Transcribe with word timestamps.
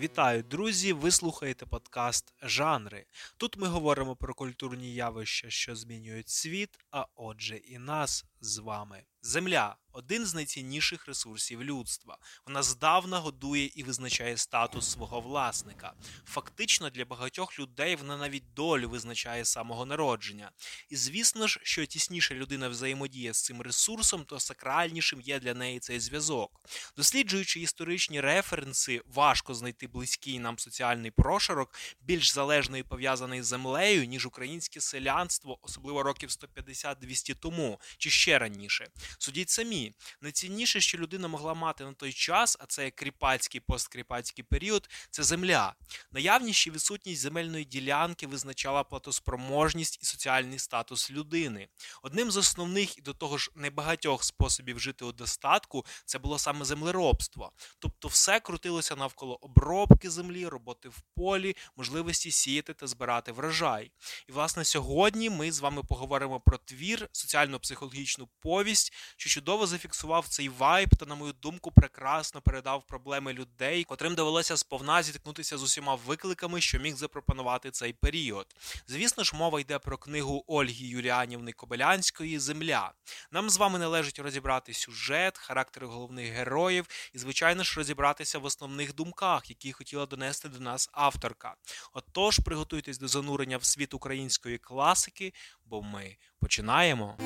Вітаю, 0.00 0.42
друзі! 0.42 0.92
Ви 0.92 1.10
слухаєте 1.10 1.66
подкаст 1.66 2.34
Жанри. 2.42 3.06
Тут 3.36 3.56
ми 3.56 3.66
говоримо 3.66 4.16
про 4.16 4.34
культурні 4.34 4.94
явища, 4.94 5.50
що 5.50 5.76
змінюють 5.76 6.28
світ, 6.28 6.78
а 6.90 7.06
отже, 7.14 7.56
і 7.56 7.78
нас 7.78 8.24
з 8.40 8.58
вами. 8.58 9.02
Земля 9.22 9.76
один 9.92 10.26
з 10.26 10.34
найцінніших 10.34 11.06
ресурсів 11.06 11.64
людства. 11.64 12.18
Вона 12.46 12.62
здавна 12.62 13.18
годує 13.18 13.70
і 13.74 13.82
визначає 13.82 14.36
статус 14.36 14.90
свого 14.90 15.20
власника. 15.20 15.92
Фактично 16.24 16.90
для 16.90 17.04
багатьох 17.04 17.58
людей 17.58 17.96
вона 17.96 18.16
навіть 18.16 18.54
долю 18.54 18.88
визначає 18.88 19.44
самого 19.44 19.86
народження. 19.86 20.50
І 20.88 20.96
звісно 20.96 21.46
ж, 21.46 21.60
що 21.62 21.86
тісніше 21.86 22.34
людина 22.34 22.68
взаємодіє 22.68 23.34
з 23.34 23.42
цим 23.42 23.62
ресурсом, 23.62 24.24
то 24.24 24.40
сакральнішим 24.40 25.20
є 25.20 25.40
для 25.40 25.54
неї 25.54 25.80
цей 25.80 26.00
зв'язок. 26.00 26.60
Досліджуючи 26.96 27.60
історичні 27.60 28.20
референси, 28.20 29.02
важко 29.06 29.54
знайти 29.54 29.86
близький 29.86 30.38
нам 30.38 30.58
соціальний 30.58 31.10
прошарок, 31.10 31.74
більш 32.00 32.32
залежний 32.32 32.80
і 32.80 32.84
пов'язаний 32.84 33.42
з 33.42 33.46
землею, 33.46 34.04
ніж 34.04 34.26
українське 34.26 34.80
селянство, 34.80 35.58
особливо 35.62 36.02
років 36.02 36.28
150-200 36.28 37.34
тому, 37.34 37.80
чи 37.98 38.10
ще 38.10 38.38
раніше. 38.38 38.88
Судіть 39.18 39.50
самі, 39.50 39.92
найцінніше, 40.20 40.80
що 40.80 40.98
людина 40.98 41.28
могла 41.28 41.54
мати 41.54 41.84
на 41.84 41.92
той 41.92 42.12
час, 42.12 42.56
а 42.60 42.66
це 42.66 42.90
кріпацький 42.90 43.60
посткріпацький 43.60 44.44
період, 44.44 44.88
це 45.10 45.22
земля. 45.22 45.74
Наявність 46.12 46.58
чи 46.58 46.70
відсутність 46.70 47.20
земельної 47.20 47.64
ділянки 47.64 48.26
визначала 48.26 48.84
платоспроможність 48.84 49.98
і 50.02 50.06
соціальний 50.06 50.58
статус 50.58 51.10
людини. 51.10 51.68
Одним 52.02 52.30
з 52.30 52.36
основних 52.36 52.98
і 52.98 53.00
до 53.00 53.14
того 53.14 53.38
ж 53.38 53.50
небагатьох 53.54 54.24
способів 54.24 54.80
жити 54.80 55.04
у 55.04 55.12
достатку 55.12 55.86
це 56.04 56.18
було 56.18 56.38
саме 56.38 56.64
землеробство. 56.64 57.52
Тобто 57.78 58.08
все 58.08 58.40
крутилося 58.40 58.96
навколо 58.96 59.34
обробки 59.34 60.10
землі, 60.10 60.46
роботи 60.46 60.88
в 60.88 61.02
полі, 61.16 61.56
можливості 61.76 62.30
сіяти 62.30 62.74
та 62.74 62.86
збирати 62.86 63.32
врожай. 63.32 63.92
І, 64.28 64.32
власне, 64.32 64.64
сьогодні 64.64 65.30
ми 65.30 65.52
з 65.52 65.60
вами 65.60 65.82
поговоримо 65.82 66.40
про 66.40 66.58
твір, 66.58 67.08
соціально-психологічну 67.12 68.28
повість, 68.40 68.92
що 69.16 69.30
чудово 69.30 69.66
зафіксував 69.66 70.28
цей 70.28 70.48
вайб 70.48 70.96
та, 70.96 71.06
на 71.06 71.14
мою 71.14 71.32
думку, 71.32 71.72
прекрасно 71.72 72.40
передав 72.40 72.86
проблеми 72.86 73.32
людей, 73.32 73.84
котрим 73.84 74.14
довелося 74.14 74.56
сповна 74.56 75.02
зіткнутися 75.02 75.58
з 75.58 75.62
усіма 75.80 75.94
викликами, 75.94 76.60
що 76.60 76.78
міг 76.78 76.96
запропонувати 76.96 77.70
цей 77.70 77.92
період. 77.92 78.46
Звісно 78.86 79.24
ж, 79.24 79.36
мова 79.36 79.60
йде 79.60 79.78
про 79.78 79.98
книгу 79.98 80.44
Ольги 80.46 80.86
Юліанівни 80.86 81.52
Кобилянської 81.52 82.38
Земля. 82.38 82.92
Нам 83.30 83.50
з 83.50 83.56
вами 83.56 83.78
належить 83.78 84.18
розібрати 84.18 84.74
сюжет, 84.74 85.38
характери 85.38 85.86
головних 85.86 86.32
героїв 86.32 86.86
і, 87.14 87.18
звичайно 87.18 87.62
ж, 87.62 87.74
розібратися 87.76 88.38
в 88.38 88.44
основних 88.44 88.94
думках, 88.94 89.50
які 89.50 89.72
хотіла 89.72 90.06
донести 90.06 90.48
до 90.48 90.60
нас 90.60 90.88
авторка. 90.92 91.54
Отож, 91.92 92.38
приготуйтесь 92.38 92.98
до 92.98 93.08
занурення 93.08 93.56
в 93.56 93.64
світ 93.64 93.94
української 93.94 94.58
класики, 94.58 95.32
бо 95.64 95.82
ми 95.82 96.16
починаємо. 96.40 97.18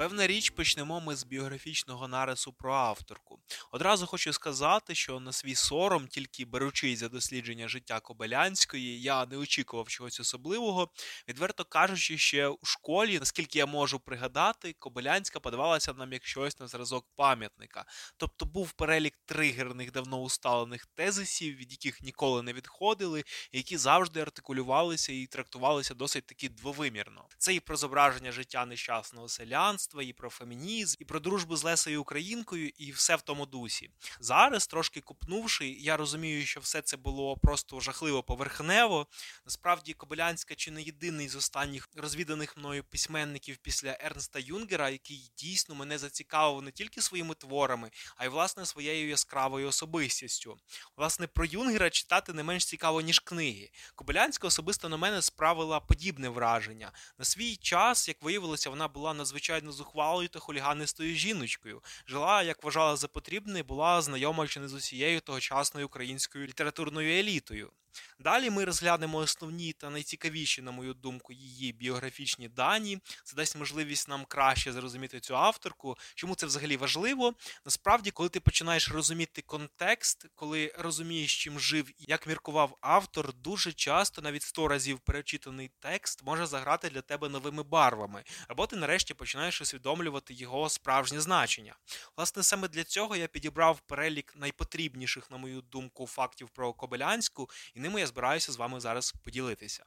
Певна 0.00 0.26
річ, 0.26 0.50
почнемо 0.50 1.00
ми 1.00 1.16
з 1.16 1.24
біографічного 1.24 2.08
нарису 2.08 2.52
про 2.52 2.74
авторку. 2.74 3.40
Одразу 3.72 4.06
хочу 4.06 4.32
сказати, 4.32 4.94
що 4.94 5.20
на 5.20 5.32
свій 5.32 5.54
сором, 5.54 6.08
тільки 6.08 6.44
беручись 6.44 6.98
за 6.98 7.08
дослідження 7.08 7.68
життя 7.68 8.00
Кобилянської, 8.00 9.02
я 9.02 9.26
не 9.26 9.36
очікував 9.36 9.88
чогось 9.88 10.20
особливого. 10.20 10.88
Відверто 11.28 11.64
кажучи, 11.64 12.18
ще 12.18 12.48
у 12.48 12.58
школі, 12.62 13.18
наскільки 13.18 13.58
я 13.58 13.66
можу 13.66 14.00
пригадати, 14.00 14.74
Кобилянська 14.78 15.40
подавалася 15.40 15.92
нам 15.92 16.12
як 16.12 16.26
щось 16.26 16.60
на 16.60 16.66
зразок 16.66 17.06
пам'ятника. 17.16 17.84
Тобто 18.16 18.44
був 18.44 18.72
перелік 18.72 19.18
тригерних, 19.24 19.92
давно 19.92 20.20
усталених 20.20 20.86
тезисів, 20.86 21.56
від 21.56 21.72
яких 21.72 22.02
ніколи 22.02 22.42
не 22.42 22.52
відходили, 22.52 23.24
які 23.52 23.76
завжди 23.76 24.20
артикулювалися 24.20 25.12
і 25.12 25.26
трактувалися 25.26 25.94
досить 25.94 26.26
таки 26.26 26.48
двовимірно. 26.48 27.26
Це 27.38 27.54
і 27.54 27.60
про 27.60 27.76
зображення 27.76 28.32
життя 28.32 28.66
нещасного 28.66 29.28
селянства 29.28 29.89
мистецтва, 29.90 30.02
і 30.02 30.12
про 30.12 30.30
фемінізм, 30.30 30.96
і 31.00 31.04
про 31.04 31.20
дружбу 31.20 31.56
з 31.56 31.64
Лесою 31.64 32.00
Українкою, 32.00 32.68
і 32.78 32.92
все 32.92 33.16
в 33.16 33.22
тому 33.22 33.46
дусі. 33.46 33.90
Зараз, 34.20 34.66
трошки 34.66 35.00
купнувши, 35.00 35.68
я 35.68 35.96
розумію, 35.96 36.46
що 36.46 36.60
все 36.60 36.82
це 36.82 36.96
було 36.96 37.36
просто 37.36 37.80
жахливо 37.80 38.22
поверхнево. 38.22 39.06
Насправді, 39.44 39.92
Кобилянська 39.92 40.54
чи 40.54 40.70
не 40.70 40.82
єдиний 40.82 41.28
з 41.28 41.36
останніх 41.36 41.88
розвіданих 41.96 42.56
мною 42.56 42.84
письменників 42.84 43.56
після 43.56 43.96
Ернста 44.00 44.38
Юнгера, 44.38 44.90
який 44.90 45.30
дійсно 45.36 45.74
мене 45.74 45.98
зацікавив 45.98 46.62
не 46.62 46.72
тільки 46.72 47.00
своїми 47.02 47.34
творами, 47.34 47.90
а 48.16 48.24
й 48.24 48.28
власне 48.28 48.66
своєю 48.66 49.08
яскравою 49.08 49.68
особистістю. 49.68 50.56
Власне, 50.96 51.26
про 51.26 51.44
Юнгера 51.44 51.90
читати 51.90 52.32
не 52.32 52.42
менш 52.42 52.64
цікаво, 52.64 53.00
ніж 53.00 53.18
книги. 53.18 53.70
Кобилянська 53.94 54.46
особисто 54.46 54.88
на 54.88 54.96
мене 54.96 55.22
справила 55.22 55.80
подібне 55.80 56.28
враження. 56.28 56.92
На 57.18 57.24
свій 57.24 57.56
час, 57.56 58.08
як 58.08 58.22
виявилося, 58.22 58.70
вона 58.70 58.88
була 58.88 59.14
надзвичайно 59.14 59.72
зухвалою 59.80 60.28
та 60.28 60.38
хуліганистою 60.38 61.14
жіночкою. 61.14 61.82
Жила, 62.06 62.42
як 62.42 62.64
вважала 62.64 62.96
за 62.96 63.08
потрібне, 63.08 63.62
була 63.62 64.02
знайома 64.02 64.46
чи 64.46 64.60
не 64.60 64.68
з 64.68 64.74
усією 64.74 65.20
тогочасною 65.20 65.86
українською 65.86 66.46
літературною 66.46 67.18
елітою. 67.20 67.70
Далі 68.18 68.50
ми 68.50 68.64
розглянемо 68.64 69.18
основні 69.18 69.72
та 69.72 69.90
найцікавіші, 69.90 70.62
на 70.62 70.70
мою 70.70 70.94
думку, 70.94 71.32
її 71.32 71.72
біографічні 71.72 72.48
дані. 72.48 72.98
Це 73.24 73.36
дасть 73.36 73.56
можливість 73.56 74.08
нам 74.08 74.24
краще 74.24 74.72
зрозуміти 74.72 75.20
цю 75.20 75.36
авторку. 75.36 75.96
Чому 76.14 76.34
це 76.34 76.46
взагалі 76.46 76.76
важливо? 76.76 77.34
Насправді, 77.64 78.10
коли 78.10 78.28
ти 78.28 78.40
починаєш 78.40 78.90
розуміти 78.90 79.42
контекст, 79.42 80.26
коли 80.34 80.74
розумієш, 80.78 81.42
чим 81.44 81.60
жив 81.60 81.88
і 81.88 82.04
як 82.08 82.26
міркував 82.26 82.78
автор, 82.80 83.34
дуже 83.34 83.72
часто, 83.72 84.22
навіть 84.22 84.42
сто 84.42 84.68
разів 84.68 84.98
перечитаний 85.00 85.70
текст 85.78 86.22
може 86.22 86.46
заграти 86.46 86.90
для 86.90 87.00
тебе 87.00 87.28
новими 87.28 87.62
барвами, 87.62 88.24
або 88.48 88.66
ти 88.66 88.76
нарешті 88.76 89.14
починаєш 89.14 89.60
усвідомлювати 89.60 90.34
його 90.34 90.68
справжнє 90.68 91.20
значення. 91.20 91.76
Власне, 92.16 92.42
саме 92.42 92.68
для 92.68 92.84
цього 92.84 93.16
я 93.16 93.26
підібрав 93.26 93.80
перелік 93.80 94.32
найпотрібніших, 94.36 95.30
на 95.30 95.36
мою 95.36 95.60
думку, 95.60 96.06
фактів 96.06 96.48
про 96.48 96.72
Кобилянську. 96.72 97.50
і 97.74 97.80
і 97.80 97.82
ними 97.90 98.00
я 98.00 98.06
збираюся 98.06 98.52
з 98.52 98.56
вами 98.56 98.80
зараз 98.80 99.14
поділитися. 99.24 99.84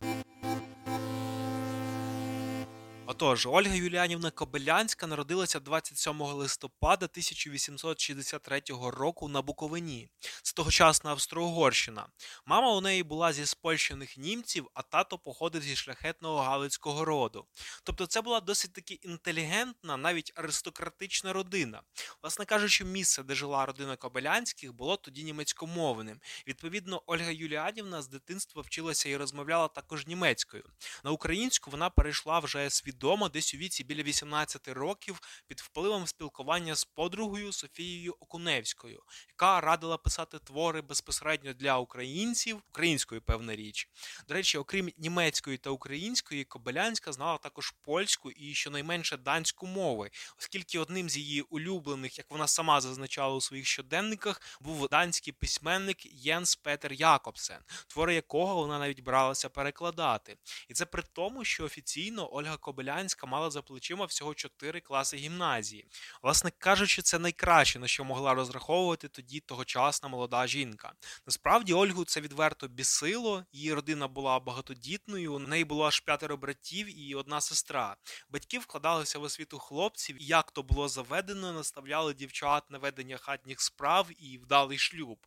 Отож, 3.06 3.46
Ольга 3.46 3.76
Юліанівна 3.76 4.32
Кобилянська 4.32 5.08
народилася 5.08 5.60
27 5.60 6.22
листопада 6.22 7.06
1863 7.06 8.62
року 8.70 9.28
на 9.28 9.42
Буковині. 9.42 10.10
Це 10.44 10.54
тогочасна 10.54 11.12
Австро-Угорщина. 11.12 12.08
Мама 12.46 12.72
у 12.72 12.82
неї 12.82 13.04
була 13.04 13.34
зі 13.34 13.46
спольщених 13.46 14.18
німців, 14.18 14.68
а 14.74 14.82
тато 14.82 15.18
походив 15.18 15.62
зі 15.62 15.76
шляхетного 15.76 16.42
галицького 16.42 17.06
роду. 17.06 17.46
Тобто 17.84 18.06
це 18.06 18.22
була 18.22 18.40
досить 18.40 18.74
таки 18.74 18.94
інтелігентна, 18.94 19.98
навіть 19.98 20.32
аристократична 20.36 21.34
родина. 21.34 21.82
Власне 22.22 22.46
кажучи, 22.46 22.86
місце, 22.86 23.24
де 23.24 23.36
жила 23.36 23.66
родина 23.66 23.96
Кобилянських, 23.96 24.74
було 24.74 24.98
тоді 24.98 25.24
німецькомовним. 25.24 26.20
Відповідно, 26.48 27.04
Ольга 27.06 27.32
Юліанівна 27.32 28.02
з 28.02 28.08
дитинства 28.08 28.62
вчилася 28.62 29.10
і 29.10 29.18
розмовляла 29.18 29.68
також 29.68 30.08
німецькою. 30.08 30.64
На 31.04 31.12
українську 31.12 31.72
вона 31.72 31.90
перейшла 31.90 32.40
вже 32.40 32.70
свідомо 32.70 32.93
відомо 32.94 33.30
десь 33.30 33.54
у 33.54 33.58
віці 33.58 33.84
біля 33.84 34.04
18 34.04 34.68
років 34.68 35.20
під 35.48 35.60
впливом 35.60 36.08
спілкування 36.08 36.76
з 36.76 36.86
подругою 36.86 37.52
Софією 37.52 38.16
Окуневською, 38.20 39.04
яка 39.30 39.62
радила 39.62 39.98
писати 39.98 40.40
твори 40.40 40.82
безпосередньо 40.82 41.54
для 41.54 41.78
українців, 41.78 42.62
українською 42.70 43.22
певна 43.22 43.56
річ. 43.56 43.90
До 44.28 44.34
речі, 44.34 44.58
окрім 44.58 44.90
німецької 44.98 45.58
та 45.58 45.70
української, 45.70 46.44
Кобилянська 46.44 47.12
знала 47.12 47.38
також 47.38 47.72
польську 47.72 48.32
і 48.32 48.54
щонайменше 48.54 49.18
данську 49.18 49.68
мови, 49.68 50.10
оскільки 50.40 50.80
одним 50.80 51.10
з 51.10 51.18
її 51.18 51.42
улюблених, 51.42 52.18
як 52.18 52.32
вона 52.32 52.48
сама 52.48 52.82
зазначала 52.82 53.36
у 53.36 53.42
своїх 53.42 53.68
щоденниках, 53.68 54.42
був 54.62 54.90
данський 54.90 55.34
письменник 55.34 56.06
Єнс 56.06 56.56
Петер 56.56 56.94
Якобсен, 56.94 57.60
твори 57.88 58.16
якого 58.16 58.56
вона 58.56 58.80
навіть 58.80 59.00
бралася 59.00 59.50
перекладати. 59.50 60.38
І 60.70 60.74
це 60.74 60.86
при 60.86 61.04
тому, 61.14 61.46
що 61.46 61.66
офіційно 61.66 62.34
Ольга 62.34 62.58
Кобилянська 62.58 62.83
Кобилянська 62.84 63.28
мала 63.28 63.50
за 63.50 63.62
плечима 63.62 64.06
всього 64.06 64.34
чотири 64.34 64.80
класи 64.80 65.18
гімназії. 65.18 65.86
Власне 66.24 66.52
кажучи, 66.58 67.02
це 67.02 67.20
найкраще, 67.20 67.80
на 67.80 67.88
що 67.88 68.04
могла 68.04 68.34
розраховувати 68.34 69.08
тоді 69.08 69.40
тогочасна 69.40 70.10
молода 70.10 70.48
жінка. 70.48 70.94
Насправді, 71.26 71.74
Ольгу 71.74 72.06
це 72.06 72.22
відверто 72.22 72.68
бісило, 72.68 73.46
її 73.52 73.74
родина 73.74 74.08
була 74.08 74.40
багатодітною, 74.40 75.34
у 75.34 75.40
неї 75.40 75.66
було 75.66 75.86
аж 75.86 76.00
п'ятеро 76.00 76.38
братів 76.38 77.00
і 77.00 77.16
одна 77.16 77.42
сестра. 77.42 77.96
Батьки 78.30 78.60
вкладалися 78.60 79.20
в 79.20 79.24
освіту 79.24 79.60
хлопців, 79.60 80.22
і 80.22 80.26
як 80.26 80.52
то 80.52 80.64
було 80.64 80.90
заведено, 80.90 81.54
наставляли 81.54 82.14
дівчат 82.14 82.72
на 82.72 82.78
ведення 82.78 83.18
хатніх 83.18 83.62
справ 83.62 84.10
і 84.20 84.38
вдалий 84.38 84.78
шлюб. 84.78 85.18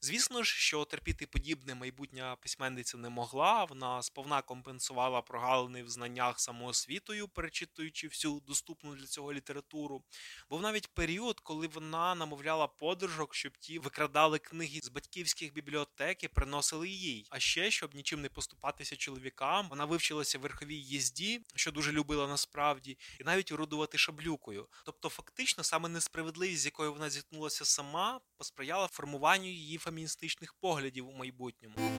Звісно 0.00 0.42
ж, 0.42 0.54
що 0.54 0.84
терпіти 0.84 1.26
подібне 1.26 1.74
майбутня 1.74 2.36
письменниця 2.40 2.98
не 2.98 3.08
могла. 3.08 3.64
Вона 3.64 4.02
сповна 4.02 4.42
компенсувала 4.42 5.22
прогалини 5.22 5.82
в 5.82 5.88
знаннях 5.88 6.40
самоосвіти 6.40 7.03
освітою, 7.04 7.28
перечитуючи 7.28 8.08
всю 8.08 8.40
доступну 8.40 8.96
для 8.96 9.06
цього 9.06 9.32
літературу. 9.32 10.02
Був 10.50 10.62
навіть 10.62 10.88
період, 10.88 11.40
коли 11.40 11.66
вона 11.66 12.14
намовляла 12.14 12.66
подружок, 12.66 13.34
щоб 13.34 13.58
ті 13.58 13.78
викрадали 13.78 14.38
книги 14.38 14.80
з 14.82 14.88
батьківських 14.88 15.52
бібліотек 15.52 16.24
і 16.24 16.28
приносили 16.28 16.88
їй. 16.88 17.26
А 17.30 17.40
ще 17.40 17.70
щоб 17.70 17.94
нічим 17.94 18.20
не 18.20 18.28
поступатися 18.28 18.96
чоловікам, 18.96 19.68
вона 19.68 19.84
вивчилася 19.84 20.38
верховій 20.38 20.76
їзді, 20.76 21.40
що 21.54 21.72
дуже 21.72 21.92
любила 21.92 22.28
насправді, 22.28 22.98
і 23.20 23.24
навіть 23.24 23.52
орудувати 23.52 23.98
шаблюкою. 23.98 24.68
Тобто, 24.84 25.08
фактично, 25.08 25.64
саме 25.64 25.88
несправедливість, 25.88 26.62
з 26.62 26.64
якою 26.64 26.92
вона 26.92 27.10
зіткнулася 27.10 27.64
сама, 27.64 28.20
посприяла 28.36 28.86
формуванню 28.86 29.48
її 29.48 29.78
феміністичних 29.78 30.54
поглядів 30.54 31.08
у 31.08 31.12
майбутньому. 31.12 31.98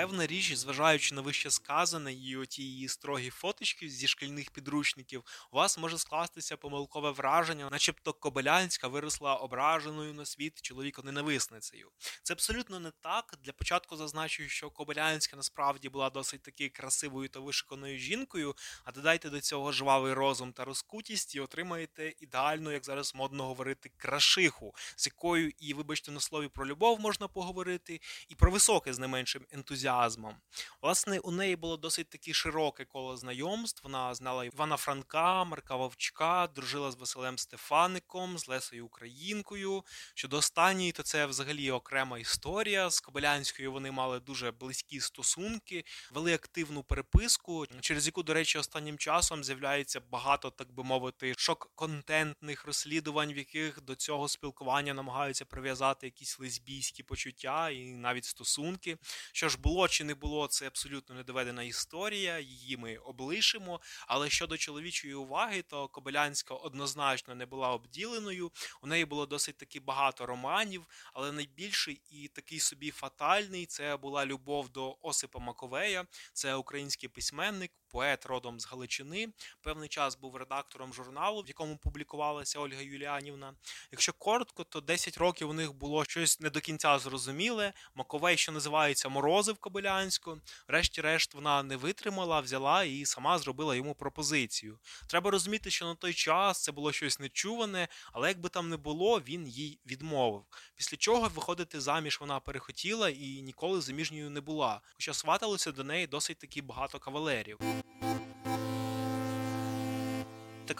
Певна 0.00 0.26
річ, 0.26 0.54
зважаючи 0.54 1.14
на 1.14 1.20
вище 1.20 1.50
сказане 1.50 2.12
і 2.12 2.36
оті 2.36 2.62
її 2.62 2.88
строгі 2.88 3.30
фоточки 3.30 3.88
зі 3.88 4.08
шкільних 4.08 4.50
підручників, 4.50 5.24
у 5.52 5.56
вас 5.56 5.78
може 5.78 5.98
скластися 5.98 6.56
помилкове 6.56 7.10
враження, 7.10 7.68
начебто 7.70 8.12
Кобилянська 8.12 8.88
виросла 8.88 9.34
ображеною 9.34 10.14
на 10.14 10.26
світ 10.26 10.62
чоловіко-ненависницею. 10.62 11.86
Це 12.22 12.34
абсолютно 12.34 12.80
не 12.80 12.90
так. 12.90 13.34
Для 13.42 13.52
початку 13.52 13.96
зазначу, 13.96 14.48
що 14.48 14.70
Кобилянська 14.70 15.36
насправді 15.36 15.88
була 15.88 16.10
досить 16.10 16.42
таки 16.42 16.68
красивою 16.68 17.28
та 17.28 17.40
вишиканою 17.40 17.98
жінкою, 17.98 18.56
а 18.84 18.92
додайте 18.92 19.30
до 19.30 19.40
цього 19.40 19.72
жвавий 19.72 20.12
розум 20.12 20.52
та 20.52 20.64
розкутість 20.64 21.34
і 21.34 21.40
отримаєте 21.40 22.12
ідеальну, 22.20 22.72
як 22.72 22.84
зараз 22.84 23.14
модно 23.14 23.46
говорити, 23.46 23.90
крашиху, 23.96 24.74
з 24.96 25.06
якою 25.06 25.52
і, 25.58 25.74
вибачте, 25.74 26.12
на 26.12 26.20
слові 26.20 26.48
про 26.48 26.66
любов 26.66 27.00
можна 27.00 27.28
поговорити, 27.28 28.00
і 28.28 28.34
про 28.34 28.50
високе 28.50 28.92
з 28.92 28.98
не 28.98 29.06
меншим 29.06 29.46
ентузіазмом 29.50 29.89
ентузіазмом. 29.90 30.34
Власне, 30.82 31.18
у 31.18 31.30
неї 31.30 31.56
було 31.56 31.76
досить 31.76 32.10
таки 32.10 32.34
широке 32.34 32.84
коло 32.84 33.16
знайомств. 33.16 33.80
Вона 33.84 34.14
знала 34.14 34.44
Івана 34.44 34.76
Франка, 34.76 35.44
Марка 35.44 35.76
Вовчка, 35.76 36.48
дружила 36.54 36.90
з 36.90 36.96
Василем 36.96 37.38
Стефаником, 37.38 38.38
з 38.38 38.48
Лесою 38.48 38.86
Українкою. 38.86 39.84
Щодо 40.14 40.36
останньої, 40.36 40.92
то 40.92 41.02
це 41.02 41.26
взагалі 41.26 41.70
окрема 41.70 42.18
історія. 42.18 42.90
З 42.90 43.00
Кобилянською 43.00 43.72
вони 43.72 43.90
мали 43.90 44.20
дуже 44.20 44.50
близькі 44.50 45.00
стосунки, 45.00 45.84
вели 46.12 46.34
активну 46.34 46.82
переписку, 46.82 47.66
через 47.80 48.06
яку, 48.06 48.22
до 48.22 48.34
речі, 48.34 48.58
останнім 48.58 48.98
часом 48.98 49.44
з'являється 49.44 50.00
багато, 50.10 50.50
так 50.50 50.72
би 50.72 50.84
мовити, 50.84 51.34
шок-контентних 51.36 52.66
розслідувань, 52.66 53.32
в 53.32 53.38
яких 53.38 53.82
до 53.82 53.94
цього 53.94 54.28
спілкування 54.28 54.94
намагаються 54.94 55.44
прив'язати 55.44 56.06
якісь 56.06 56.38
лесбійські 56.38 57.02
почуття 57.02 57.70
і 57.70 57.84
навіть 57.84 58.24
стосунки. 58.24 58.98
Що 59.32 59.48
ж 59.48 59.58
було 59.58 59.79
було 59.80 59.88
чи 59.88 60.04
не 60.04 60.14
було, 60.14 60.46
це 60.46 60.66
абсолютно 60.66 61.14
недоведена 61.14 61.62
історія, 61.62 62.38
її 62.38 62.76
ми 62.76 62.96
облишимо. 62.96 63.80
Але 64.06 64.30
щодо 64.30 64.56
чоловічої 64.56 65.14
уваги, 65.14 65.62
то 65.62 65.88
Кобилянська 65.88 66.54
однозначно 66.54 67.34
не 67.34 67.46
була 67.46 67.72
обділеною. 67.72 68.50
У 68.82 68.86
неї 68.86 69.04
було 69.04 69.26
досить 69.26 69.56
таки 69.56 69.80
багато 69.80 70.26
романів, 70.26 70.86
але 71.12 71.32
найбільший 71.32 72.00
і 72.10 72.28
такий 72.28 72.60
собі 72.60 72.90
фатальний 72.90 73.66
це 73.66 73.96
була 73.96 74.26
любов 74.26 74.68
до 74.68 74.98
Осипа 75.02 75.38
Маковея, 75.38 76.06
це 76.32 76.54
український 76.54 77.08
письменник 77.08 77.72
поет 77.90 78.26
родом 78.26 78.60
з 78.60 78.66
Галичини. 78.66 79.28
Певний 79.62 79.88
час 79.88 80.16
був 80.16 80.36
редактором 80.36 80.94
журналу, 80.94 81.42
в 81.42 81.48
якому 81.48 81.76
публікувалася 81.76 82.58
Ольга 82.58 82.80
Юліанівна. 82.80 83.54
Якщо 83.92 84.12
коротко, 84.12 84.64
то 84.64 84.80
10 84.80 85.18
років 85.18 85.50
у 85.50 85.52
них 85.52 85.72
було 85.72 86.04
щось 86.04 86.40
не 86.40 86.50
до 86.50 86.60
кінця 86.60 86.98
зрозуміле. 86.98 87.72
Маковей, 87.94 88.36
що 88.36 88.52
називається 88.52 89.08
Морозив 89.08 89.58
Кобилянську. 89.58 90.40
Врешті-решт, 90.68 91.34
вона 91.34 91.62
не 91.62 91.76
витримала, 91.76 92.40
взяла 92.40 92.84
і 92.84 93.04
сама 93.04 93.38
зробила 93.38 93.76
йому 93.76 93.94
пропозицію. 93.94 94.78
Треба 95.08 95.30
розуміти, 95.30 95.70
що 95.70 95.86
на 95.86 95.94
той 95.94 96.14
час 96.14 96.62
це 96.62 96.72
було 96.72 96.92
щось 96.92 97.20
нечуване, 97.20 97.88
але 98.12 98.28
якби 98.28 98.48
там 98.48 98.68
не 98.68 98.76
було, 98.76 99.20
він 99.20 99.48
їй 99.48 99.80
відмовив. 99.86 100.44
Після 100.76 100.96
чого 100.96 101.28
виходити 101.28 101.80
заміж 101.80 102.20
вона 102.20 102.40
перехотіла 102.40 103.08
і 103.08 103.42
ніколи 103.42 103.80
заміжньою 103.80 104.30
не 104.30 104.40
була. 104.40 104.80
Хоча 104.92 105.14
сваталося 105.14 105.72
до 105.72 105.84
неї 105.84 106.06
досить 106.06 106.38
таки 106.38 106.62
багато 106.62 106.98
кавалерів 106.98 107.58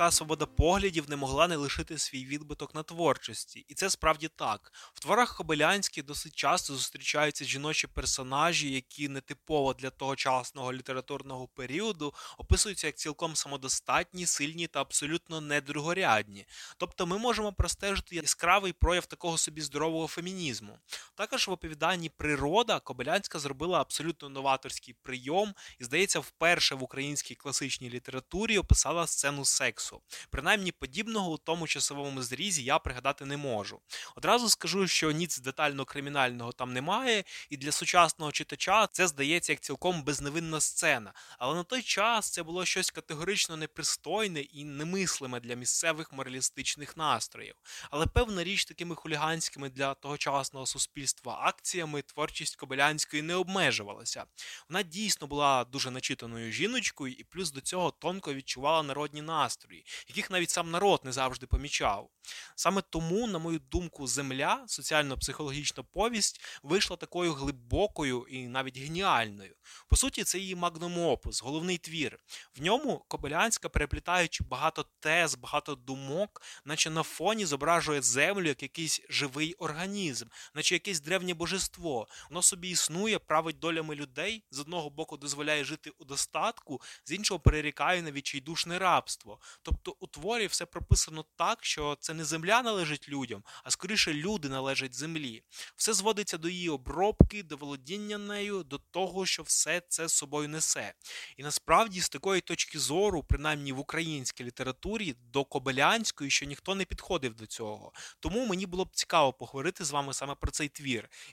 така 0.01 0.11
свобода 0.11 0.47
поглядів 0.47 1.11
не 1.11 1.17
могла 1.17 1.49
не 1.49 1.57
лишити 1.57 1.99
свій 1.99 2.25
відбиток 2.25 2.75
на 2.75 2.83
творчості, 2.83 3.65
і 3.69 3.75
це 3.75 3.91
справді 3.91 4.29
так. 4.37 4.73
В 4.95 5.01
творах 5.01 5.29
Хобелянських 5.29 6.05
досить 6.05 6.35
часто 6.35 6.75
зустрічаються 6.75 7.45
жіночі 7.45 7.87
персонажі, 7.87 8.73
які 8.73 9.09
нетипово 9.09 9.75
для 9.75 9.91
тогочасного 9.91 10.73
літературного 10.73 11.49
періоду 11.49 12.15
описуються 12.39 12.87
як 12.87 12.97
цілком 12.97 13.37
самодостатні, 13.37 14.27
сильні 14.27 14.67
та 14.67 14.81
абсолютно 14.81 15.41
недругорядні. 15.41 16.47
Тобто 16.77 17.07
ми 17.07 17.19
можемо 17.19 17.53
простежити 17.53 18.17
яскравий 18.17 18.73
прояв 18.73 19.07
такого 19.07 19.39
собі 19.39 19.61
здорового 19.61 20.07
фемінізму. 20.07 20.79
Також 21.21 21.49
в 21.49 21.51
оповіданні 21.51 22.09
Природа 22.09 22.81
Кобилянська 22.81 23.39
зробила 23.39 23.81
абсолютно 23.81 24.29
новаторський 24.29 24.95
прийом 25.03 25.55
і, 25.79 25.85
здається, 25.85 26.21
вперше 26.21 26.75
в 26.75 26.83
українській 26.83 27.35
класичній 27.35 27.91
літературі 27.91 28.59
описала 28.59 29.07
сцену 29.07 29.45
сексу. 29.45 30.01
Принаймні 30.31 30.73
подібного 30.73 31.33
у 31.33 31.39
тому 31.39 31.67
часовому 31.67 32.23
зрізі 32.23 32.65
я 32.65 32.79
пригадати 32.79 33.25
не 33.25 33.37
можу. 33.37 33.81
Одразу 34.17 34.49
скажу, 34.49 34.87
що 34.87 35.11
ніц 35.11 35.39
детально 35.39 35.85
кримінального 35.85 36.53
там 36.53 36.73
немає, 36.73 37.25
і 37.51 37.57
для 37.57 37.73
сучасного 37.73 38.33
читача 38.33 38.87
це 38.87 39.09
здається 39.09 39.53
як 39.53 39.61
цілком 39.61 40.03
безневинна 40.03 40.61
сцена. 40.61 41.13
Але 41.39 41.55
на 41.55 41.65
той 41.65 41.83
час 41.83 42.31
це 42.31 42.43
було 42.43 42.65
щось 42.65 42.91
категорично 42.91 43.57
непристойне 43.57 44.41
і 44.41 44.65
немислиме 44.65 45.41
для 45.41 45.55
місцевих 45.55 46.13
моралістичних 46.13 46.97
настроїв. 46.97 47.55
Але 47.91 48.07
певна 48.07 48.45
річ 48.45 48.65
такими 48.65 48.95
хуліганськими 48.95 49.69
для 49.69 49.95
тогочасного 49.95 50.67
суспільства 50.67 51.10
акціями 51.25 52.03
творчість 52.03 52.57
Кобилянської 52.57 53.23
не 53.23 53.35
обмежувалася. 53.35 54.25
Вона 54.69 54.83
дійсно 54.83 55.27
була 55.27 55.65
дуже 55.65 55.91
начитаною 55.91 56.53
жіночкою 56.53 57.15
і 57.15 57.25
плюс 57.25 57.53
до 57.53 57.61
цього 57.61 57.91
тонко 57.91 58.35
відчувала 58.35 58.83
народні 58.83 59.23
настрої 59.23 59.87
яких 60.09 60.31
навіть 60.31 60.51
сам 60.51 60.71
народ 60.71 61.01
не 61.05 61.13
завжди 61.13 61.47
помічав. 61.47 62.11
Саме 62.57 62.83
тому, 62.91 63.27
на 63.27 63.39
мою 63.39 63.59
думку, 63.59 64.07
земля, 64.07 64.65
соціально-психологічна 64.67 65.83
повість, 65.83 66.41
вийшла 66.63 66.97
такою 66.97 67.33
глибокою 67.33 68.27
і 68.31 68.49
навіть 68.49 68.79
геніальною. 68.79 69.55
По 69.89 69.97
суті, 69.97 70.25
це 70.25 70.39
її 70.39 70.55
магнум 70.55 70.99
опус, 70.99 71.43
головний 71.43 71.79
твір. 71.79 72.19
В 72.57 72.63
ньому 72.63 73.05
Кобилянська, 73.09 73.69
переплітаючи 73.69 74.45
багато 74.45 74.85
тез, 75.01 75.35
багато 75.35 75.75
думок, 75.75 76.43
наче 76.65 76.91
на 76.91 77.03
фоні 77.03 77.47
зображує 77.47 78.03
землю 78.03 78.49
як 78.49 78.63
якийсь 78.63 79.01
живий 79.09 79.55
організм, 79.55 80.27
наче 80.55 80.75
якесь 80.75 81.00
древнє 81.01 81.35
божество. 81.35 82.09
Воно 82.31 82.43
собі 82.43 82.69
існує, 82.69 83.19
править 83.19 83.59
долями 83.59 83.95
людей, 83.95 84.45
з 84.51 84.59
одного 84.59 84.91
боку 84.91 85.17
дозволяє 85.17 85.65
жити 85.65 85.91
у 85.99 86.05
достатку, 86.05 86.81
з 87.05 87.13
іншого 87.13 87.41
перерікає 87.41 88.03
на 88.03 88.13
відчайдушне 88.13 88.79
рабство. 88.79 89.39
Тобто 89.63 89.97
у 90.01 90.07
творі 90.07 90.47
все 90.47 90.67
прописано 90.67 91.25
так, 91.37 91.65
що 91.65 91.97
це 92.01 92.15
не 92.15 92.25
земля 92.25 92.63
належить 92.63 93.09
людям, 93.09 93.43
а 93.65 93.71
скоріше 93.71 94.15
люди 94.15 94.49
належать 94.49 94.95
землі. 94.95 95.43
Все 95.77 95.93
зводиться 95.93 96.39
до 96.39 96.49
її 96.49 96.69
обробки, 96.69 97.43
до 97.43 97.57
володіння 97.57 98.19
нею, 98.19 98.63
до 98.63 98.79
того, 98.79 99.27
що 99.27 99.43
все 99.43 99.83
це 99.89 100.09
з 100.09 100.13
собою 100.13 100.49
несе. 100.49 100.95
І 101.37 101.43
насправді, 101.43 102.01
з 102.01 102.09
такої 102.09 102.41
точки 102.41 102.79
зору, 102.79 103.23
принаймні 103.23 103.73
в 103.73 103.79
українській 103.79 104.45
літературі, 104.45 105.15
до 105.33 105.45
Кобилянської, 105.45 106.31
що 106.31 106.47
ніхто 106.47 106.75
не 106.75 106.85
підходив 106.85 107.35
до 107.35 107.47
цього. 107.47 107.93
Тому 108.21 108.47
мені 108.47 108.67
було 108.67 108.85
б 108.85 108.91
цікаво 108.93 109.33
поговорити 109.33 109.85
з 109.85 109.91
вами 109.91 110.15
саме 110.15 110.35
про 110.35 110.51
цей 110.51 110.69
твір. 110.69 110.80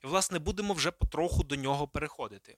І, 0.04 0.08
власне, 0.08 0.40
будемо 0.40 0.74
вже 0.74 0.92
потроху 0.92 1.44
до 1.44 1.56
нього 1.56 1.88
переходити. 1.88 2.56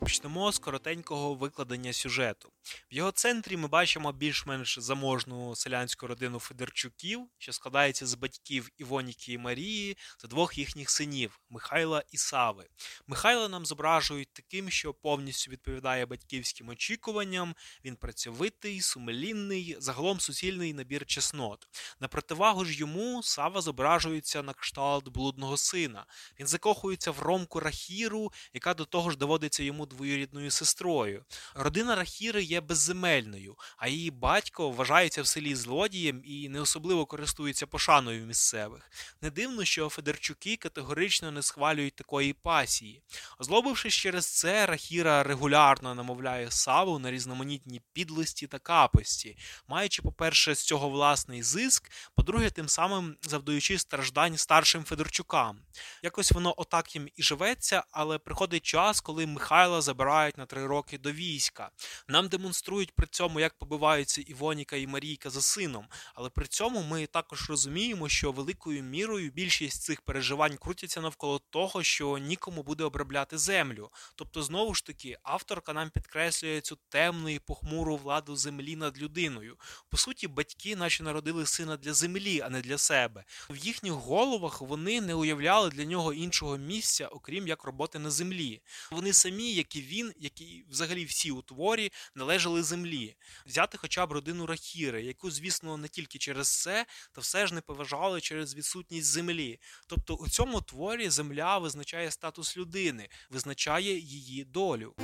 Почнемо 0.00 0.52
з 0.52 0.58
коротенького 0.58 1.34
викладення 1.34 1.92
сюжету. 1.92 2.52
В 2.92 2.94
його 2.94 3.10
центрі 3.12 3.56
ми 3.56 3.68
бачимо 3.68 4.12
більш-менш 4.12 4.78
заможну 4.78 5.56
селянську 5.56 6.06
родину 6.06 6.38
Федорчуків, 6.38 7.28
що 7.38 7.52
складається 7.52 8.06
з 8.06 8.14
батьків 8.14 8.68
Івоніки 8.78 9.32
і 9.32 9.38
Марії 9.38 9.96
та 10.18 10.28
двох 10.28 10.58
їхніх 10.58 10.90
синів 10.90 11.40
Михайла 11.50 12.02
і 12.12 12.16
Сави. 12.16 12.66
Михайла 13.06 13.48
нам 13.48 13.66
зображують 13.66 14.32
таким, 14.32 14.70
що 14.70 14.94
повністю 14.94 15.50
відповідає 15.50 16.06
батьківським 16.06 16.68
очікуванням. 16.68 17.54
Він 17.84 17.96
працьовитий, 17.96 18.80
сумлінний, 18.80 19.76
загалом 19.78 20.20
суцільний 20.20 20.74
набір 20.74 21.06
чеснот. 21.06 21.66
На 22.00 22.08
противагу 22.08 22.64
ж 22.64 22.78
йому 22.78 23.22
Сава 23.22 23.60
зображується 23.60 24.42
на 24.42 24.52
кшталт 24.52 25.08
блудного 25.08 25.56
сина. 25.56 26.06
Він 26.40 26.46
закохується 26.46 27.10
в 27.10 27.18
ромку 27.18 27.60
Рахіру, 27.60 28.32
яка 28.52 28.74
до 28.74 28.84
того 28.84 29.10
ж 29.10 29.16
доводиться 29.16 29.62
йому 29.62 29.86
двоюрідною 29.90 30.50
сестрою. 30.50 31.24
Родина 31.54 31.94
Рахіри 31.94 32.42
є 32.42 32.60
безземельною, 32.60 33.56
а 33.76 33.88
її 33.88 34.10
батько 34.10 34.70
вважається 34.70 35.22
в 35.22 35.26
селі 35.26 35.54
злодієм 35.54 36.22
і 36.24 36.48
не 36.48 36.60
особливо 36.60 37.06
користується 37.06 37.66
пошаною 37.66 38.26
місцевих. 38.26 38.90
Не 39.22 39.30
дивно, 39.30 39.64
що 39.64 39.88
Федорчуки 39.88 40.56
категорично 40.56 41.30
не 41.30 41.42
схвалюють 41.42 41.94
такої 41.94 42.32
пасії. 42.32 43.02
Озлобившись 43.38 43.94
через 43.94 44.26
це, 44.26 44.66
Рахіра 44.66 45.22
регулярно 45.22 45.94
намовляє 45.94 46.50
Саву 46.50 46.98
на 46.98 47.10
різноманітні 47.10 47.80
підлості 47.92 48.46
та 48.46 48.58
капості, 48.58 49.36
маючи, 49.68 50.02
по-перше, 50.02 50.54
з 50.54 50.64
цього 50.64 50.88
власний 50.88 51.42
зиск, 51.42 51.90
по-друге, 52.16 52.50
тим 52.50 52.68
самим 52.68 53.16
завдаючи 53.22 53.78
страждань 53.78 54.36
старшим 54.36 54.84
Федорчукам. 54.84 55.58
Якось 56.02 56.32
воно 56.32 56.54
отак 56.56 56.94
їм 56.94 57.08
і 57.16 57.22
живеться, 57.22 57.84
але 57.90 58.18
приходить 58.18 58.62
час, 58.62 59.00
коли 59.00 59.26
Михайла 59.26 59.79
забирають 59.80 60.38
на 60.38 60.46
три 60.46 60.66
роки 60.66 60.98
до 60.98 61.12
війська. 61.12 61.70
Нам 62.08 62.28
демонструють 62.28 62.92
при 62.92 63.06
цьому, 63.06 63.40
як 63.40 63.58
побиваються 63.58 64.20
Івоніка 64.20 64.76
і 64.76 64.86
Марійка 64.86 65.30
за 65.30 65.42
сином, 65.42 65.86
але 66.14 66.30
при 66.30 66.46
цьому 66.46 66.82
ми 66.82 67.06
також 67.06 67.50
розуміємо, 67.50 68.08
що 68.08 68.32
великою 68.32 68.82
мірою 68.82 69.30
більшість 69.30 69.82
цих 69.82 70.00
переживань 70.00 70.56
крутяться 70.56 71.00
навколо 71.00 71.38
того, 71.50 71.82
що 71.82 72.18
нікому 72.18 72.62
буде 72.62 72.84
обробляти 72.84 73.38
землю. 73.38 73.90
Тобто, 74.14 74.42
знову 74.42 74.74
ж 74.74 74.86
таки, 74.86 75.18
авторка 75.22 75.72
нам 75.72 75.90
підкреслює 75.90 76.60
цю 76.60 76.78
темну 76.88 77.28
і 77.28 77.38
похмуру 77.38 77.96
владу 77.96 78.36
землі 78.36 78.76
над 78.76 78.98
людиною. 78.98 79.56
По 79.88 79.96
суті, 79.96 80.28
батьки, 80.28 80.76
наче 80.76 81.02
народили 81.02 81.46
сина 81.46 81.76
для 81.76 81.94
землі, 81.94 82.40
а 82.40 82.50
не 82.50 82.60
для 82.60 82.78
себе. 82.78 83.24
В 83.50 83.56
їхніх 83.56 83.92
головах 83.92 84.60
вони 84.60 85.00
не 85.00 85.14
уявляли 85.14 85.70
для 85.70 85.84
нього 85.84 86.12
іншого 86.12 86.56
місця, 86.56 87.08
окрім 87.08 87.48
як 87.48 87.64
роботи 87.64 87.98
на 87.98 88.10
землі. 88.10 88.62
Вони 88.90 89.12
самі, 89.12 89.52
як 89.52 89.69
і 89.76 89.82
він, 89.82 90.12
як 90.18 90.40
і 90.40 90.64
взагалі 90.68 91.04
всі 91.04 91.30
у 91.30 91.42
творі, 91.42 91.92
належали 92.14 92.62
землі. 92.62 93.16
Взяти 93.46 93.78
хоча 93.78 94.06
б 94.06 94.12
родину 94.12 94.46
Рахіри, 94.46 95.02
яку, 95.02 95.30
звісно, 95.30 95.76
не 95.76 95.88
тільки 95.88 96.18
через 96.18 96.62
це, 96.62 96.86
та 97.12 97.20
все 97.20 97.46
ж 97.46 97.54
не 97.54 97.60
поважали 97.60 98.20
через 98.20 98.54
відсутність 98.54 99.06
землі. 99.06 99.60
Тобто 99.86 100.14
у 100.14 100.28
цьому 100.28 100.60
творі 100.60 101.08
земля 101.10 101.58
визначає 101.58 102.10
статус 102.10 102.56
людини, 102.56 103.08
визначає 103.30 103.98
її 103.98 104.44
долю. 104.44 104.94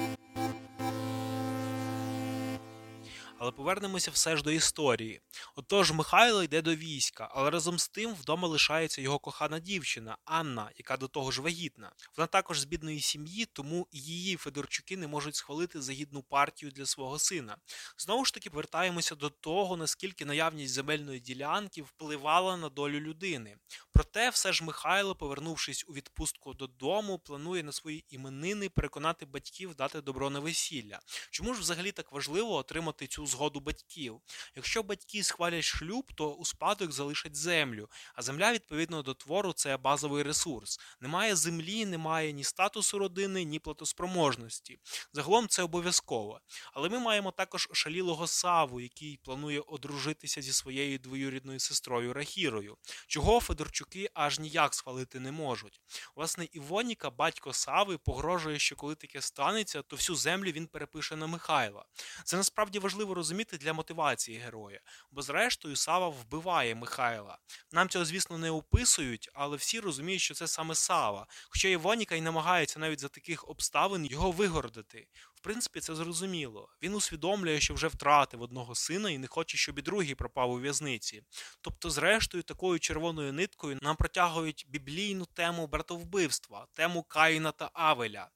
Але 3.39 3.53
повернемося 3.53 4.11
все 4.11 4.37
ж 4.37 4.43
до 4.43 4.51
історії. 4.51 5.21
Отож, 5.57 5.93
Михайло 5.93 6.43
йде 6.43 6.63
до 6.63 6.75
війська, 6.75 7.29
але 7.33 7.51
разом 7.51 7.79
з 7.79 7.89
тим 7.89 8.15
вдома 8.15 8.49
лишається 8.49 9.03
його 9.03 9.19
кохана 9.19 9.59
дівчина 9.59 10.17
Анна, 10.25 10.71
яка 10.77 10.97
до 10.97 11.09
того 11.09 11.31
ж 11.31 11.43
вагітна. 11.43 11.93
Вона 12.17 12.27
також 12.27 12.61
з 12.61 12.65
бідної 12.65 13.01
сім'ї, 13.01 13.47
тому 13.47 13.89
її 13.93 14.37
Федорчуки 14.37 14.97
не 14.97 15.07
можуть 15.07 15.35
схвалити 15.35 15.83
загідну 15.83 16.23
партію 16.23 16.73
для 16.73 16.87
свого 16.87 17.19
сина. 17.19 17.57
Знову 17.99 18.25
ж 18.25 18.35
таки, 18.35 18.51
повертаємося 18.51 19.15
до 19.15 19.31
того, 19.31 19.77
наскільки 19.77 20.25
наявність 20.25 20.75
земельної 20.75 21.21
ділянки 21.21 21.83
впливала 21.83 22.57
на 22.57 22.69
долю 22.69 23.01
людини. 23.01 23.57
Проте, 23.93 24.31
все 24.31 24.53
ж 24.53 24.65
Михайло, 24.65 25.15
повернувшись 25.15 25.85
у 25.89 25.93
відпустку 25.93 26.55
додому, 26.55 27.19
планує 27.19 27.63
на 27.63 27.73
свої 27.73 28.05
іменини 28.09 28.69
переконати 28.69 29.27
батьків 29.27 29.75
дати 29.75 30.01
добро 30.01 30.31
на 30.31 30.41
весілля. 30.41 31.01
Чому 31.31 31.55
ж 31.55 31.61
взагалі 31.61 31.93
так 31.93 32.13
важливо 32.13 32.55
отримати 32.55 33.07
цю 33.07 33.26
згоду 33.27 33.61
батьків. 33.61 34.21
Якщо 34.57 34.83
батьки 34.83 35.23
схвалять 35.23 35.65
шлюб, 35.65 36.13
то 36.15 36.33
у 36.33 36.45
спадок 36.45 36.93
залишать 36.93 37.37
землю, 37.37 37.89
а 38.15 38.23
земля, 38.23 38.53
відповідно 38.53 39.03
до 39.03 39.15
твору, 39.15 39.53
це 39.53 39.77
базовий 39.77 40.23
ресурс. 40.23 40.81
Немає 41.01 41.37
землі, 41.37 41.87
немає 41.87 42.33
ні 42.33 42.45
статусу 42.45 42.99
родини, 42.99 43.45
ні 43.45 43.59
платоспроможності. 43.59 44.79
Загалом 45.13 45.49
це 45.49 45.63
обов'язково. 45.63 46.41
Але 46.73 46.89
ми 46.89 46.99
маємо 46.99 47.31
також 47.31 47.69
ошалілого 47.71 48.27
Саву, 48.27 48.81
який 48.81 49.17
планує 49.17 49.61
одружитися 49.61 50.43
зі 50.43 50.53
своєю 50.53 50.99
двоюрідною 50.99 51.61
сестрою 51.61 52.13
Рахірою, 52.13 52.77
чого 53.07 53.41
Федорчуки 53.41 54.11
аж 54.15 54.39
ніяк 54.39 54.75
схвалити 54.75 55.21
не 55.21 55.33
можуть. 55.33 55.81
Власне, 56.17 56.49
Івоніка, 56.53 57.11
батько 57.11 57.53
Сави, 57.53 57.99
погрожує, 57.99 58.59
що 58.59 58.77
коли 58.77 58.95
таке 58.95 59.23
станеться, 59.23 59.83
то 59.83 59.97
всю 59.97 60.17
землю 60.17 60.51
він 60.51 60.67
перепише 60.67 61.17
на 61.17 61.27
Михайла. 61.27 61.85
Це 62.25 62.37
насправді 62.37 62.79
важливо 62.79 63.15
розуміти 63.17 63.59
для 63.59 63.73
мотивації 63.73 64.39
героя, 64.39 64.81
бо 65.11 65.23
зрештою 65.23 65.77
Сава 65.77 66.09
вбиває 66.09 66.75
Михайла. 66.75 67.39
Нам 67.73 67.89
цього, 67.89 68.05
звісно, 68.05 68.39
не 68.39 68.51
описують, 68.51 69.31
але 69.35 69.57
всі 69.57 69.81
розуміють, 69.81 70.23
що 70.23 70.35
це 70.35 70.47
саме 70.47 70.75
Сава. 70.75 71.27
Хоча 71.49 71.69
Івоніка 71.69 72.15
й 72.15 72.21
намагається 72.21 72.79
навіть 72.79 73.01
за 73.01 73.09
таких 73.09 73.49
обставин 73.49 74.07
його 74.07 74.31
вигородити. 74.31 75.07
В 75.37 75.41
принципі, 75.41 75.81
це 75.81 75.95
зрозуміло. 75.95 76.69
Він 76.83 76.95
усвідомлює, 76.95 77.61
що 77.61 77.75
вже 77.75 77.89
втратив 77.89 78.43
одного 78.43 78.75
сина 78.75 79.11
і 79.11 79.19
не 79.19 79.27
хоче, 79.27 79.59
щоб 79.59 79.79
і 79.79 79.83
другий 79.83 80.15
пропав 80.15 80.51
у 80.51 80.61
в'язниці. 80.61 81.23
Тобто, 81.61 81.91
зрештою, 81.91 82.43
такою 82.43 82.79
червоною 82.79 83.33
ниткою 83.33 83.79
нам 83.83 83.97
протягують 83.97 84.67
біблійну 84.69 85.27
тему 85.27 85.67
братовбивства, 85.67 86.67
тему 86.73 87.03
Каїна 87.03 87.53
та 87.53 87.71
Авеля. 87.73 88.29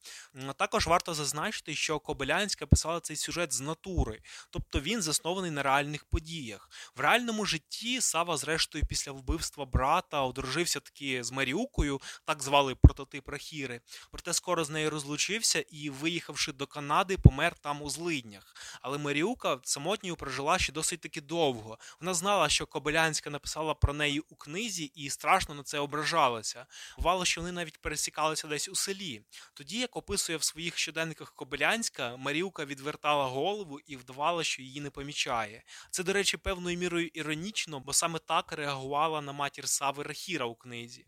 Також 0.57 0.87
варто 0.87 1.15
зазначити, 1.15 1.75
що 1.75 1.99
Кобилянська 1.99 2.67
писала 2.67 3.01
цей 3.01 3.17
сюжет 3.17 3.53
з 3.53 3.61
натури, 3.61 4.21
тобто 4.51 4.81
він 4.81 5.03
заснований 5.03 5.51
на 5.51 5.63
реальних 5.63 6.05
подіях. 6.05 6.71
В 6.97 7.01
реальному 7.01 7.45
житті 7.45 8.01
Сава, 8.01 8.37
зрештою, 8.37 8.85
після 8.89 9.13
вбивства 9.13 9.67
брата 9.67 10.23
одружився 10.23 10.81
таки 10.81 11.25
з 11.25 11.33
Маріукою, 11.33 12.01
так 12.25 12.43
звали 12.43 12.75
прототип 12.75 13.29
Рахіри. 13.29 13.81
Проте 14.11 14.33
скоро 14.33 14.65
з 14.65 14.71
нею 14.71 14.91
розлучився 14.91 15.65
і, 15.69 15.91
виїхавши 15.91 16.53
до 16.53 16.67
Канади, 17.01 17.19
помер 17.19 17.55
там 17.61 17.83
у 17.83 17.91
злиднях. 17.91 18.55
Але 18.83 18.99
Маріука 18.99 19.59
самотньою 19.63 20.17
прожила 20.17 20.59
ще 20.59 20.73
досить 20.73 21.01
таки 21.01 21.21
довго. 21.21 21.79
Вона 22.01 22.15
знала, 22.15 22.49
що 22.49 22.67
Кобилянська 22.67 23.31
написала 23.31 23.75
про 23.75 23.93
неї 23.93 24.21
у 24.21 24.37
книзі 24.37 24.85
і 24.85 25.11
страшно 25.11 25.55
на 25.55 25.63
це 25.63 25.79
ображалася. 25.79 26.67
Бувало, 26.99 27.25
що 27.25 27.41
вони 27.41 27.53
навіть 27.53 27.79
пересікалися 27.79 28.49
десь 28.49 28.69
у 28.69 28.75
селі. 28.75 29.23
Тоді, 29.55 29.79
як 29.79 29.97
описує 29.97 30.39
в 30.39 30.43
своїх 30.43 30.79
щоденниках 30.79 31.33
Кобилянська, 31.33 32.17
Маріука 32.17 32.65
відвертала 32.65 33.25
голову 33.25 33.81
і 33.87 33.97
вдавала, 33.97 34.45
що 34.45 34.63
її 34.63 34.81
не 34.81 34.91
помічає. 34.91 35.63
Це, 35.91 36.03
до 36.03 36.13
речі, 36.13 36.37
певною 36.37 36.79
мірою 36.79 37.11
іронічно, 37.15 37.81
бо 37.81 37.93
саме 37.93 38.19
так 38.19 38.53
реагувала 38.53 39.21
на 39.21 39.33
матір 39.33 39.69
Сави 39.69 40.03
Рахіра 40.03 40.47
у 40.47 40.55
книзі. 40.55 41.07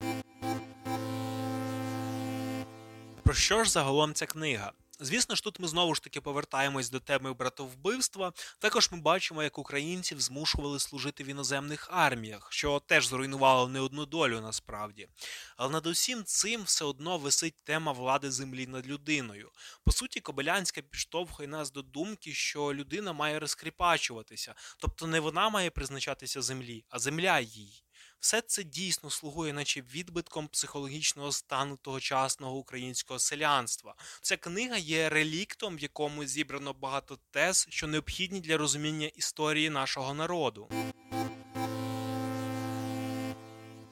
Про 3.23 3.35
що 3.35 3.65
ж 3.65 3.71
загалом 3.71 4.15
ця 4.15 4.27
книга? 4.27 4.73
Звісно 5.05 5.35
ж, 5.35 5.43
тут 5.43 5.61
ми 5.61 5.69
знову 5.69 5.95
ж 5.95 6.03
таки 6.03 6.21
повертаємось 6.21 6.91
до 6.91 7.01
теми 7.01 7.33
братовбивства. 7.33 8.33
Також 8.59 8.91
ми 8.93 9.01
бачимо, 9.01 9.43
як 9.43 9.59
українців 9.59 10.21
змушували 10.21 10.79
служити 10.79 11.25
в 11.25 11.27
іноземних 11.27 11.89
арміях, 11.93 12.49
що 12.51 12.81
теж 12.87 13.07
зруйнувало 13.07 13.69
не 13.69 13.81
одну 13.81 14.07
долю 14.07 14.41
насправді. 14.41 15.09
Але 15.57 15.73
над 15.73 15.87
усім 15.87 16.25
цим 16.25 16.63
все 16.63 16.85
одно 16.85 17.19
висить 17.19 17.65
тема 17.65 17.93
влади 17.93 18.31
землі 18.31 18.67
над 18.67 18.87
людиною. 18.87 19.51
По 19.85 19.93
суті, 19.93 20.21
Кобилянська 20.21 20.83
підштовхує 20.83 21.49
нас 21.49 21.73
до 21.73 21.83
думки, 21.83 22.33
що 22.33 22.75
людина 22.75 23.13
має 23.13 23.39
розкріпачуватися, 23.39 24.55
тобто 24.79 25.07
не 25.07 25.21
вона 25.21 25.49
має 25.49 25.71
призначатися 25.71 26.43
землі, 26.43 26.85
а 26.89 26.99
земля 26.99 27.41
їй. 27.41 27.83
Все 28.23 28.41
це 28.41 28.65
дійсно 28.65 29.11
слугує, 29.11 29.53
наче 29.53 29.81
відбитком 29.81 30.49
психологічного 30.49 31.33
стану 31.33 31.79
тогочасного 31.83 32.57
українського 32.57 33.19
селянства. 33.19 33.95
Ця 34.21 34.37
книга 34.37 34.77
є 34.77 35.09
реліктом, 35.09 35.77
в 35.77 35.81
якому 35.81 36.25
зібрано 36.25 36.73
багато 36.73 37.19
тез, 37.31 37.67
що 37.71 37.87
необхідні 37.87 38.41
для 38.41 38.57
розуміння 38.57 39.07
історії 39.07 39.71
нашого 39.71 40.15
народу. 40.15 40.69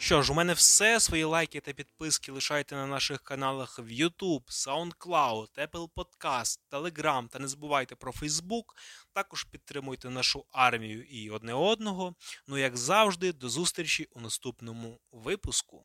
Що 0.00 0.22
ж, 0.22 0.32
у 0.32 0.34
мене 0.34 0.52
все. 0.52 1.00
Свої 1.00 1.24
лайки 1.24 1.60
та 1.60 1.72
підписки 1.72 2.32
лишайте 2.32 2.74
на 2.74 2.86
наших 2.86 3.22
каналах 3.22 3.78
в 3.78 3.86
YouTube, 3.86 4.42
SoundCloud, 4.48 5.48
Apple 5.58 5.88
Podcast, 5.96 6.58
Telegram 6.70 7.28
та 7.28 7.38
не 7.38 7.48
забувайте 7.48 7.94
про 7.94 8.12
Facebook. 8.12 8.64
Також 9.12 9.44
підтримуйте 9.44 10.10
нашу 10.10 10.44
армію 10.52 11.04
і 11.04 11.30
одне 11.30 11.54
одного. 11.54 12.14
Ну, 12.46 12.58
як 12.58 12.76
завжди, 12.76 13.32
до 13.32 13.48
зустрічі 13.48 14.08
у 14.12 14.20
наступному 14.20 15.00
випуску. 15.12 15.82